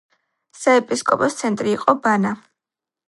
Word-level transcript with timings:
საეპისკოპოსოს 0.61 1.37
ცენტრი 1.43 1.73
იყო 1.77 1.95
ბანა. 2.07 2.33